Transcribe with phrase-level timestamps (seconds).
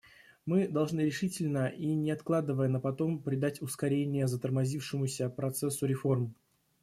[0.47, 6.33] Мы должны решительно и не откладывая на потом придать ускорение затормозившемуся процессу реформ.